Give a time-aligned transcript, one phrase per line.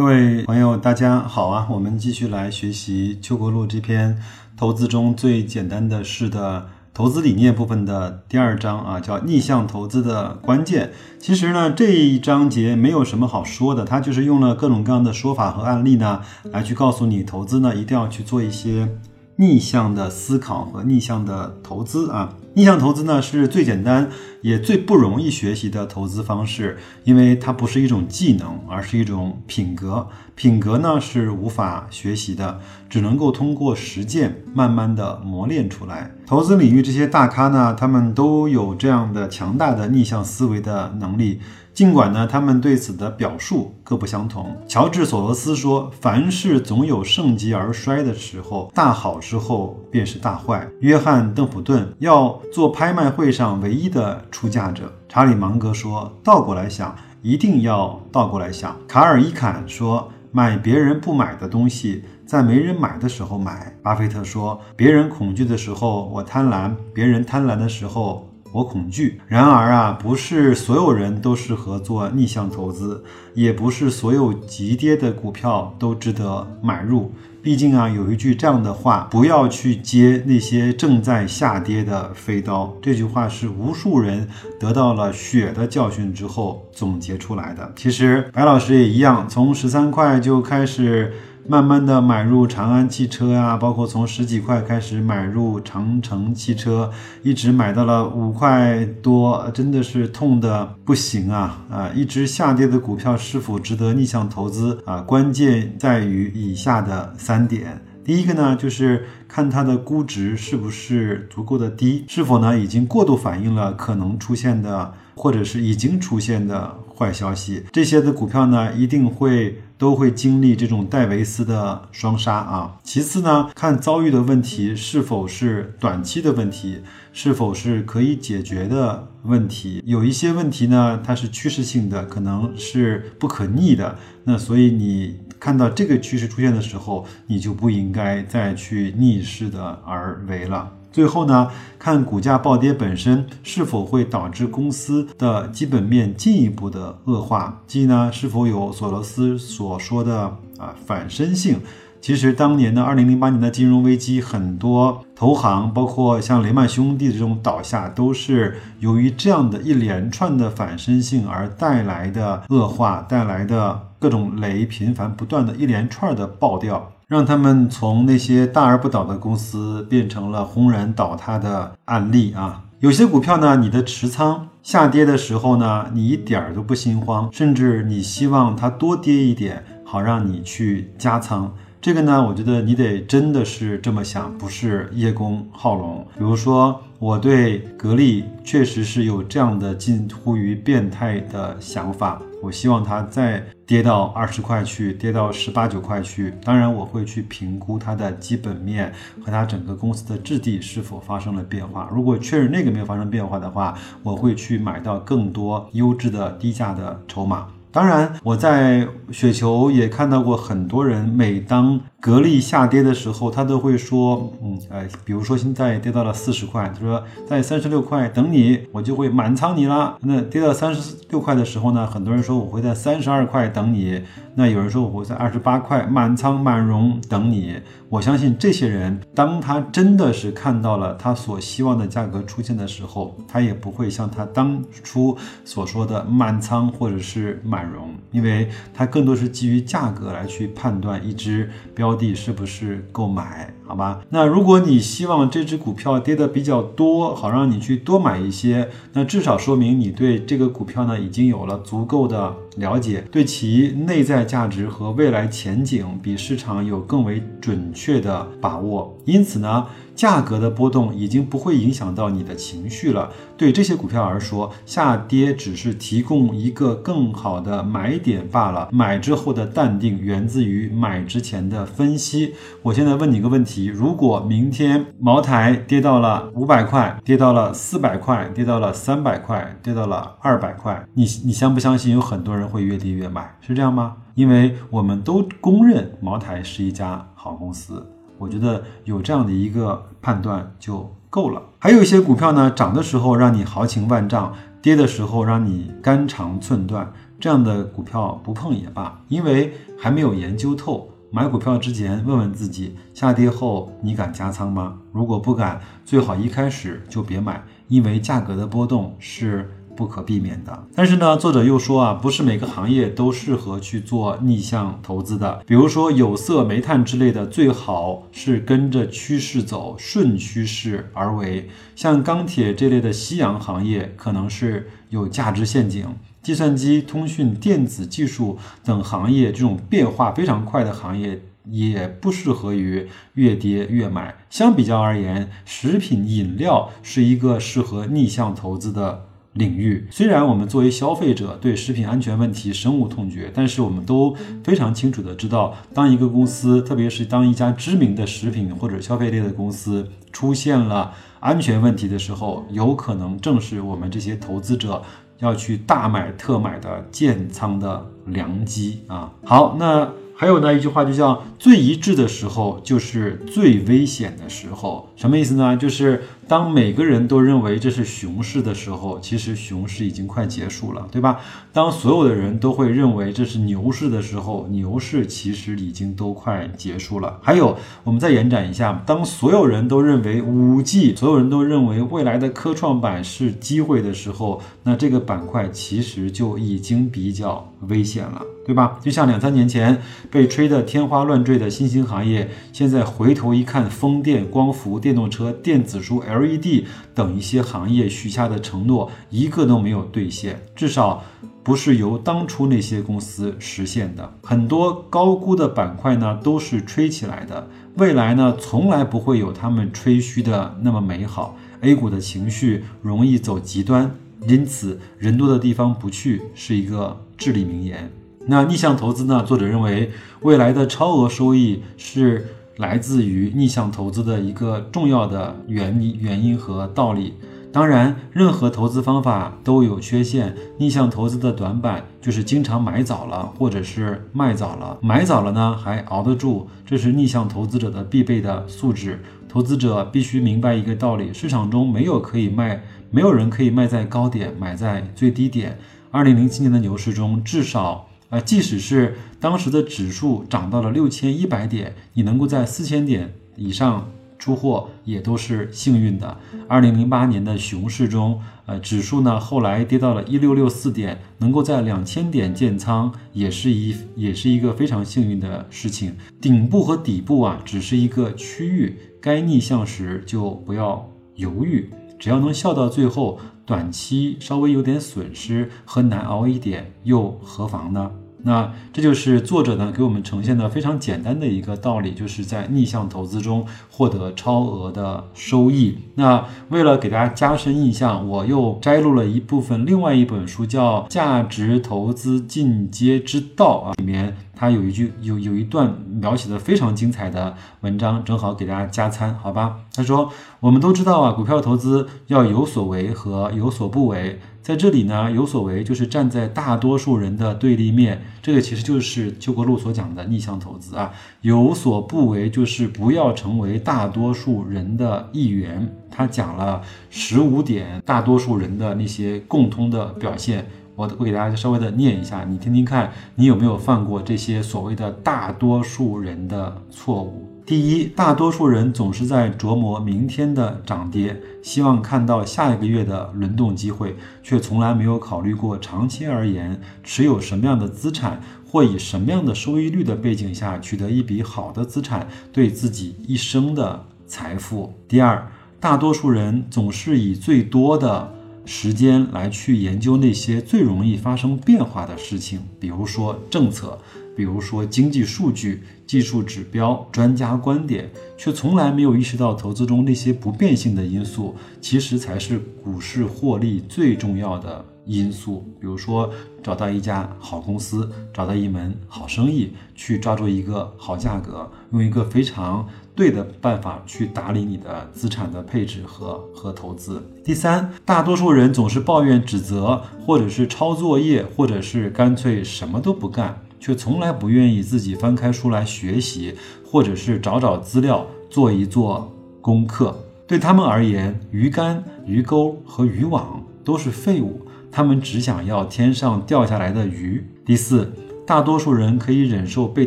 [0.00, 1.66] 各位朋友，大家好啊！
[1.68, 4.18] 我们继续来学习《邱国录》这篇
[4.56, 10.90] 投资中最简单的事的投资理念部分的第二章啊，叫逆向投资的关键。
[11.18, 18.88] 其实呢，这一章节没有什么好说的，它就是用了各种各样的说法和案例呢，来去告诉你投资呢一定要去做一些
[19.36, 22.32] 逆向的思考和逆向的投资啊。
[22.54, 24.10] 逆向投资呢是最简单
[24.42, 30.08] 也最不容易学习的投资方式，因为它不是一种技能，而是一种品格。
[30.34, 32.58] 品格呢是无法学习的，
[32.88, 36.10] 只能够通过实践慢慢的磨练出来。
[36.26, 41.40] 投资领域这些大咖呢，他们都有这样的强大的逆向思维的能力。
[41.80, 44.54] 尽管呢，他们对此的表述各不相同。
[44.68, 54.92] 乔治·索罗斯说：“凡事总有盛极而衰的时候，大好之后便是大坏。”约翰·邓普顿要做拍卖会上唯一的出价者。
[55.08, 69.20] 查理·芒格说：“倒过来想，一定要倒过来想。”卡尔·伊坎说：“买别人不买的东西，在没人买的时候买。”巴菲特说：“别人恐惧的时候，我贪婪；别人贪婪的时候。”我恐惧。
[69.26, 77.12] 然而啊，不是所有人都适合做逆向投资，也不是所有急跌的股票都值得买入。
[77.42, 82.74] 毕竟啊，有一句这样的话：不要去接那些正在下跌的飞刀。
[82.82, 84.28] 这句话是无数人
[84.58, 87.72] 得到了血的教训之后总结出来的。
[87.76, 91.12] 其实白老师也一样，从十三块就开始。
[91.50, 96.88] 慢慢的买入长安汽车呀，包括从十几块开始买入长城汽车，
[97.24, 101.90] 一直买到了五块多，真的是痛的不行啊啊！
[101.92, 105.00] 一直下跌的股票是否值得逆向投资啊？
[105.00, 107.82] 关键在于以下的三点。
[108.04, 117.64] 第一个呢，就是看它的估值是不是足够的低，是否呢已经过度反映了可能出现的或者是已经出现的坏消息。
[117.70, 119.62] 这些的股票呢，一定会。
[119.80, 122.78] 都会经历这种戴维斯的双杀啊。
[122.84, 126.82] 其次呢，看遭遇的问题是否是短期的问题，
[127.14, 129.82] 是否是可以解决的问题。
[129.86, 133.96] 有一些问题呢，它是趋势性的，可能是不可逆的。
[134.24, 140.70] 那所以你看到这个趋势出现的时候，你就不应该再去逆势的而为了。
[140.92, 151.60] 最后呢，看股价暴跌本身是否会导致公司的基本面进一步的恶化，即呢是否有索罗斯所说的啊反身性。
[152.00, 166.90] 其实当年的二零零八年的金融危机，很多投行，包括像雷曼兄弟这种倒下，都是由于这样的一连串的反身性而带来的恶化，带来的各种雷频繁不断的一连串的爆掉。
[167.10, 172.62] 让他们从那些大而不倒的公司变成了轰然倒塌的案例啊！
[172.78, 181.52] 有些股票呢，你的持仓下跌的时候呢，你一点儿都不心慌，甚至你希望它多跌一点，好让你去加仓。
[181.80, 186.06] 这个呢，我觉得你得真的是这么想，不是叶公好龙。
[186.16, 192.22] 比如说，我对格力确实是有这样的近乎于变态的想法。
[192.42, 196.34] 我希望它再跌到二十块去，跌到十八九块去。
[196.42, 198.92] 当然，我会去评估它的基本面
[199.24, 201.88] 和它整个公司的质地是否发生了变化。
[201.92, 207.46] 如果确认那个没有发生变化的话，我会去买到更多优质的低价的筹码。
[207.72, 219.96] 当然，我在雪球也看到过很多人，每当格力下跌的时候，他都会说，嗯，呃，比如说现在跌到了四十块，他说在三十六块等你，我就会满仓你了。
[220.00, 224.02] 那跌到三十六块的时候呢，很多人说我会在三十二块等你。
[224.34, 227.60] 那有人说我会在二十八块满仓满容等你。
[227.88, 243.52] 我相信这些人，当他真的是看到了他所希望的价格出现的时候，他也不会像他当初所说的满仓或者是满容，因为他更多是基于价格来去判断一只标的是不是购买。
[243.70, 258.92] 好吧，那如果你希望这只股票跌的比较多，好让你去多买一些，那至少说明你对这个股票呢已经有了足够的了解，对其内在价值和未来前景比市场有更为准确的把握。
[259.04, 259.64] 因此呢。
[260.00, 263.10] 价格的波动已经不会影响到你的情绪了。
[263.36, 268.70] 对这些股票而说，下跌只是提供一个更好的买点罢了。
[268.72, 272.34] 买之后的淡定源自于买之前的分析。
[272.62, 283.36] 我现在问你一个问题：如果明天茅台跌到了五百块，跌到了四百块，跌到了三百块，跌到了二百块，你你相不相信有很多人会越跌越买？
[283.42, 283.96] 是这样吗？
[284.14, 287.86] 因为我们都公认茅台是一家好公司。
[288.20, 291.42] 我觉得有这样的一个判断就够了。
[291.58, 296.92] 还有一些股票呢，涨的时候让你豪情万丈，跌的时候让你肝肠寸断。
[297.18, 300.90] 这样的股票不碰也罢，因为还没有研究透。
[301.10, 304.76] 买股票之前问问自己，下跌后你敢加仓吗？
[304.92, 309.50] 如果不敢，最好一开始就别买，因为价格的波动是。
[309.80, 315.42] 不可避免的，但是呢，作者又说啊，不是每个行业都适合去做逆向投资的。
[315.46, 321.48] 比如说有色、煤炭之类的，最好是跟着趋势走，顺趋势而为。
[321.74, 325.86] 像钢铁这类的夕阳行业，可能是有价值陷阱。
[326.22, 334.14] 计算机、通讯、电子技术等行业，这种变化非常快的行业，也不适合于越跌越买。
[334.28, 339.06] 相比较而言，食品饮料是一个适合逆向投资的。
[339.34, 354.82] 领域虽然我们作为消费者对食品安全问题深恶痛绝，但是我们都非常清楚的知道，当一个公司，特别是当一家知名的食品或者消费类的公司出现了安全问题的时候，有可能正是我们这些投资者
[355.18, 359.12] 要去大买特买的建仓的良机啊！
[359.24, 359.88] 好，那。
[360.20, 365.56] 还有呢，一句话就叫“最一致的时候就是最危险的时候”，什么意思呢？
[365.56, 371.18] 就是当每个人都认为这是熊市的时候，其实熊市已经快结束了，对吧？
[371.52, 377.18] 当所有的人都会认为这是牛市的时候，牛市其实已经都快结束了。
[377.20, 388.22] 还有，我们再延展一下，当所有人都认为五 G，所有人都认为未来的科创板是机会的时候，那这个板块其实就已经比较危险了。
[388.46, 388.78] 对吧？
[388.82, 389.80] 就像两三年前
[390.10, 396.64] 被吹得天花乱坠的新兴行业，现在回头一看，风电、光伏、电动车、电子书、L LED
[396.94, 401.02] 等一些行业许下的承诺，一个都没有兑现，至少
[401.42, 404.12] 不是由当初那些公司实现的。
[404.22, 411.36] 很多高估的板块呢，都是吹起来的，未来呢，从来不会有他们吹嘘的那么美好。
[411.62, 413.94] A 股的情绪容易走极端，
[414.26, 417.90] 因此人多的地方不去是一个至理名言。
[418.26, 419.24] 那逆向投资呢？
[419.24, 419.90] 作者认为，
[420.20, 422.26] 未来的超额收益是
[422.60, 427.14] 来自于逆向投资的一个重要的原因、原因和道理。
[427.50, 430.36] 当然，任何投资方法都有缺陷。
[430.58, 434.78] 逆向投资的短板就是经常买早了，或者是卖早了。
[434.80, 439.02] 买早了呢，还熬得住，这是逆向投资者的必备的素质。
[439.28, 445.58] 投资者必须明白一个道理：市场中没有可以卖，没有人可以卖在高点，买在最低点。
[445.90, 447.86] 二零零七年的牛市中，至少。
[448.10, 456.16] 啊，即使是当时的指数涨到了六千一百点，你能够在四千点以上出货，也都是幸运的。
[456.48, 465.94] 二零零八年的熊市中，呃，指数呢后来跌到了一六六四点，能够在两千点建仓，也是一也是一个非常幸运的事情。
[466.20, 473.20] 顶部和底部啊，只是一个区域，该逆向时就不要犹豫，只要能笑到最后。
[473.46, 477.90] 短期稍微有点损失和难熬一点，又何妨呢？
[478.22, 485.78] 那这就是作者呢给我们呈现的非常简单的一个道理，就是在逆向投资中获得超额的收益。
[485.94, 499.56] 那为了给大家加深印象，我又摘录了一部分另外一本书，叫《价值投资进阶之道》啊，里面它有一句有有一段描写的非常精彩的文章，正好给大家加餐，好吧？
[499.74, 504.20] 他说，我们都知道啊，股票投资要有所为和有所不为。
[504.42, 510.92] 在这里呢，有所为就是站在大多数人的对立面，这个其实就是邱国禄所讲的逆向投资啊。
[511.20, 515.70] 有所不为就是不要成为大多数人的一员。
[515.90, 527.29] 他讲了十五点大多数人的那些共通的表现，我我给大家稍微的念一下，你听听看，你有没有犯过这些所谓的大多数人的错误？
[527.50, 544.72] 第一，大多数人总是在琢磨明天的涨跌，希望看到下一个月的轮动机会，却从来没有考虑过长期而言持有什么样的资产，或以什么样的收益率的背景下取得一笔好的资产，对自己一生的财富。
[544.86, 545.26] 第二，
[545.58, 553.78] 大多数人总是以最多的时间来去研究那些最容易发生变化的事情，比如说政策。
[554.16, 565.44] 比如说经济数据、技术指标、专家观点，却从来没有意识到投资中那些不变性的因素，其实才是股市获利最重要的因素。
[565.60, 566.10] 比如说，
[566.42, 577.02] 找到一家好公司，找到一门好生意，去抓住一个好价格，用一个非常对的办法去打理你的资产的配置和和投资。
[577.24, 583.42] 第三，大多数人总是抱怨、指责，或者是抄作业，或者是干脆什么都不干。
[583.62, 589.94] 却从来不愿意自己翻开书来学习，或者是找找资料做一做功课。
[590.26, 594.40] 对他们而言，鱼竿、鱼钩和渔网都是废物。
[594.70, 597.24] 他们只想要天上掉下来的鱼。
[597.44, 597.92] 第四，
[598.26, 599.86] 大多数人可以忍受被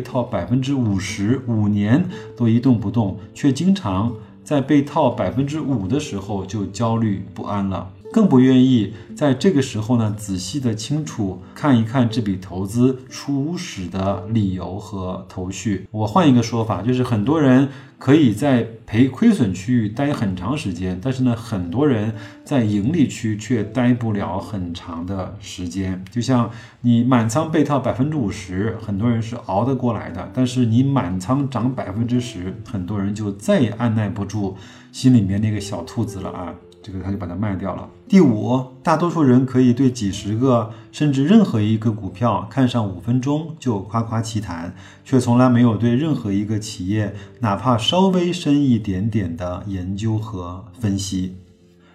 [0.00, 2.04] 套百分之五十五年
[2.36, 4.12] 都一动不动，却经常
[4.42, 7.90] 在被套百分之五的时候就焦虑不安了。
[8.14, 15.88] 更不愿意在这个时候呢，仔细的清楚看一看这笔投资初始的理由和头绪。
[15.90, 17.68] 我换一个说法，就是很多人
[17.98, 26.04] 可以在赔亏损区域待很长时间，但是呢，很多人在盈利区却待不了很长的时间。
[26.08, 26.48] 就像
[26.82, 34.56] 你满仓被套百分之五十，很多人是熬得过来的，但是你满仓涨百分之十，很多人就再也按耐不住
[34.92, 36.54] 心里面那个小兔子了啊。
[36.84, 37.88] 这个他就把它卖掉了。
[38.06, 51.36] 第五，大多数人可以对几十个甚至任何一个股票看上五分钟就夸夸其谈，却从来没有对任何一个企业哪怕稍微深一点点的研究和分析。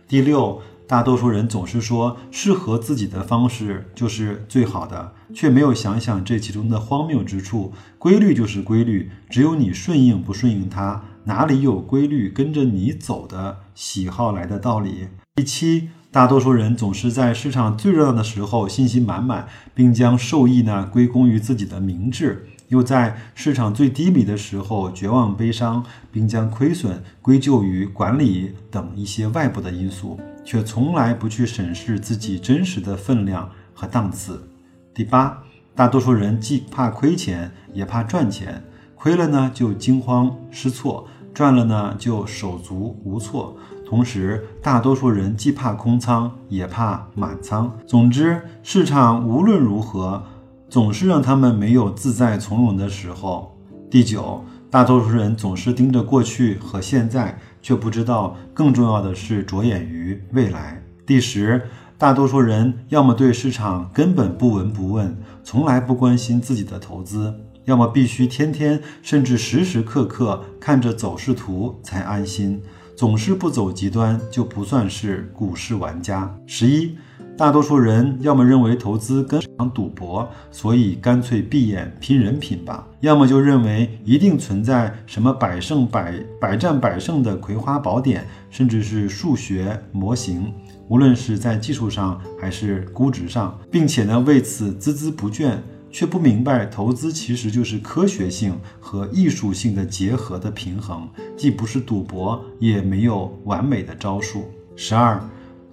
[0.07, 7.71] 第六，大多数人总是说适合自己的方式就是最好的，却没有想想这其中的荒谬之处。
[7.99, 11.03] 规律就是规律，只有你顺应不顺应它。
[11.25, 15.09] 哪里有规律跟着你走的喜好来的道理？
[15.35, 34.49] 第七，大多数人总是在市场最热闹的时候信心满满，并将受益呢归功于自己的明智；又在市场最低迷的时候绝望悲伤，并将亏损归咎于管理等一些外部的因素，却从来不去审视自己真实的分量和档次。
[34.93, 35.43] 第八，
[35.75, 38.61] 大多数人既怕亏钱，也怕赚钱，
[38.99, 41.07] 亏了呢就惊慌失措。
[41.31, 43.55] 赚了呢，就手足无措。
[43.87, 47.71] 同时，大多数人既怕空仓，也怕满仓。
[47.87, 50.21] 总之，市场无论如何，
[50.67, 53.55] 总是让他们没有自在从容的时候。
[53.89, 60.83] 第九，大多数人总是盯着过去和现在，却不知道更重要的是着眼于未来。
[61.05, 61.61] 第十，
[61.97, 67.33] 大多数人要么对市场根本不闻不问，从来不关心自己的投资。
[67.69, 72.59] 要么必须天天甚至时时刻刻看着走势图才安心，
[72.95, 76.35] 总是不走极端就不算是股市玩家。
[76.47, 76.97] 十一，
[77.37, 90.51] 大多数人要么认为投资跟场赌博，所以干脆闭眼拼人品吧；要么就认为一定存在什么百胜百百战百胜的葵花宝典，甚至是数学模型，
[90.87, 95.55] 无论是在技术上还是估值上，并且呢为此孜孜不倦。
[95.91, 104.45] 却不明白，投资其实就是科学性和艺术性的结合的平衡，既不是赌博，也没有完美的招数。
[104.75, 105.21] 十二，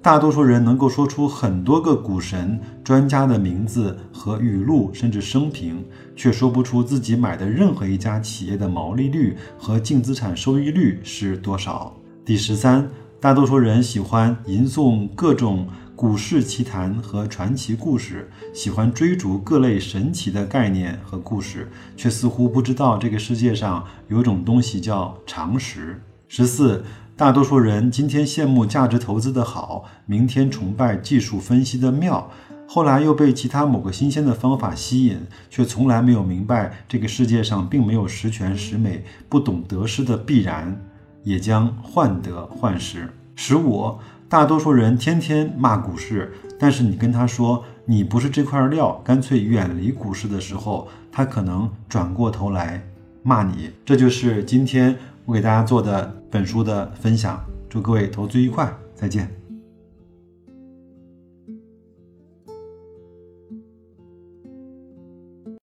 [0.02, 11.94] 大多数人能够说出很多个股神专家的名字和语录，甚至生平，却说不出自己买的任何一家企业的毛利率和净资产收益率是多少。
[12.25, 12.88] 第十三，
[13.26, 15.66] 大多数人喜欢吟诵各种。
[15.97, 26.00] 股市奇谈和传奇故事，喜欢追逐各类神奇的概念和故事，却似乎不知道这个世界上有种东西叫常识。
[26.28, 26.85] 十四，
[27.16, 32.30] 大多数人今天羡慕价值投资的好，明天崇拜技术分析的妙，
[32.68, 35.18] 后来又被其他某个新鲜的方法吸引，
[35.50, 40.80] 却从来没有明白这个世界上并没有十全十美，不懂得失的必然，
[41.26, 43.12] 也将患得患失。
[43.35, 43.99] 十五。
[44.28, 52.83] 大多数人天天骂股市，但是你跟他说你不是这块料，干脆远离股市的时候，他可能转过头来
[53.23, 53.71] 骂你。
[53.85, 57.40] 这就是今天我给大家做的本书的分享。
[57.71, 59.46] 祝各位投资愉快，再见。